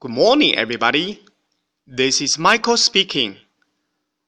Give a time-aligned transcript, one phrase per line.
[0.00, 1.24] Good morning, everybody.
[1.86, 3.36] This is Michael speaking.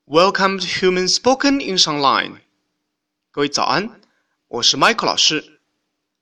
[0.06, 2.40] Welcome to Human Spoken English Online.
[3.30, 4.00] 各位早安，
[4.48, 5.60] 我是 Michael 老师，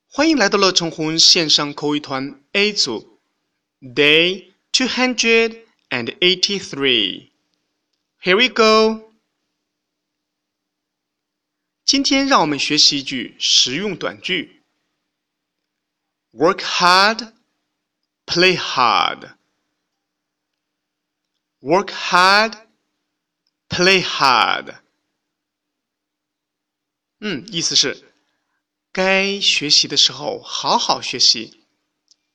[0.08, 3.21] 欢迎来到乐成红线上口语团 A 组，
[3.80, 7.30] Day two hundred and eighty-three.
[8.21, 9.12] Here we go.
[11.85, 14.62] 今天让我们学习一句实用短句：
[16.33, 17.33] Work hard,
[18.27, 19.37] play hard.
[21.61, 22.55] Work hard,
[23.69, 24.80] play hard.
[27.19, 28.12] 嗯，意思是
[28.93, 31.65] 该学习的时候好好学习，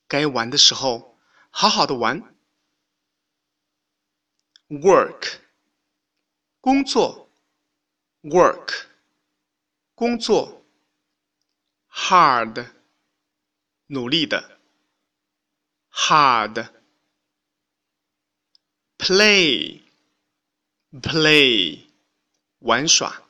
[0.08, 1.18] 该玩的时候
[1.50, 2.34] 好好的玩。
[4.68, 5.38] Work，
[6.60, 7.30] 工作，
[8.22, 8.86] work，
[9.94, 10.64] 工作。
[11.94, 12.72] Hard，
[13.86, 14.58] 努力的。
[15.90, 16.70] Hard。
[20.91, 21.79] Play，play，
[22.59, 23.23] 玩耍。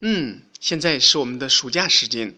[0.00, 2.36] 嗯，现在是我们的暑假时间，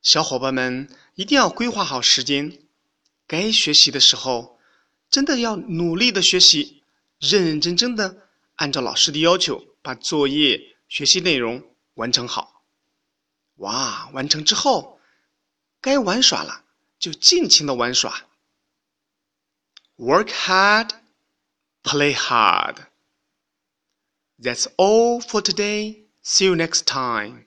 [0.00, 2.58] 小伙伴们一定要规划好时间。
[3.26, 4.58] 该学习的时候，
[5.10, 6.84] 真的要努力的学习，
[7.18, 12.64] 认认真真的按照老师的要求把作业、学习内容完成好。
[13.56, 14.98] 哇，完成之后，
[15.82, 16.64] 该玩耍了，
[16.98, 18.26] 就尽情的玩耍。
[20.00, 20.94] Work hard,
[21.84, 22.86] play hard.
[24.38, 26.04] That's all for today.
[26.22, 27.44] See you next time.